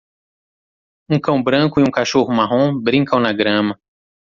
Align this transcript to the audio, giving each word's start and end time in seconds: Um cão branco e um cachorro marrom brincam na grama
Um 1.11 1.19
cão 1.21 1.43
branco 1.43 1.79
e 1.79 1.83
um 1.83 1.91
cachorro 1.91 2.33
marrom 2.33 2.73
brincam 2.75 3.19
na 3.19 3.31
grama 3.31 3.79